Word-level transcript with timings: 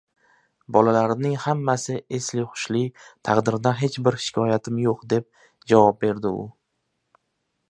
Bolalarimning 0.75 1.35
hammasi 1.43 1.97
esli-hushli. 2.19 2.81
Taqdirdan 3.29 3.79
hech 3.85 4.01
bir 4.09 4.21
shikoyatim 4.27 4.83
yo‘q”, 4.89 5.07
deb 5.15 5.29
javob 5.75 6.05
berdi 6.07 6.35
u. 6.41 6.45